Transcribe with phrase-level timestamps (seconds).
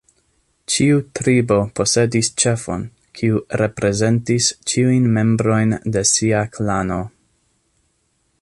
[0.75, 2.87] Ĉiu tribo posedis ĉefon,
[3.19, 7.03] kiu reprezentis ĉiujn membrojn de sia klano.